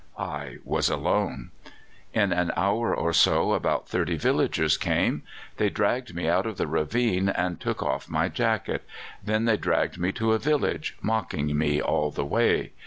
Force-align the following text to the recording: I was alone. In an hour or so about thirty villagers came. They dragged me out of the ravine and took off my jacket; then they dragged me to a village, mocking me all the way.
I 0.17 0.57
was 0.63 0.89
alone. 0.89 1.51
In 2.11 2.33
an 2.33 2.51
hour 2.57 2.91
or 2.95 3.13
so 3.13 3.53
about 3.53 3.87
thirty 3.87 4.17
villagers 4.17 4.75
came. 4.75 5.21
They 5.57 5.69
dragged 5.69 6.15
me 6.15 6.27
out 6.27 6.47
of 6.47 6.57
the 6.57 6.65
ravine 6.65 7.29
and 7.29 7.59
took 7.59 7.83
off 7.83 8.09
my 8.09 8.27
jacket; 8.27 8.83
then 9.23 9.45
they 9.45 9.57
dragged 9.57 9.99
me 9.99 10.11
to 10.13 10.33
a 10.33 10.39
village, 10.39 10.97
mocking 11.03 11.55
me 11.55 11.79
all 11.83 12.09
the 12.09 12.25
way. 12.25 12.71